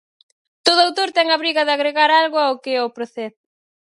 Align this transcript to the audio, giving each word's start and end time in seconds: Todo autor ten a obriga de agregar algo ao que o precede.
Todo 0.65 0.79
autor 0.87 1.09
ten 1.15 1.25
a 1.29 1.37
obriga 1.39 1.61
de 1.67 1.73
agregar 1.73 2.09
algo 2.11 2.37
ao 2.41 2.59
que 2.63 2.73
o 2.85 2.87
precede. 2.97 3.37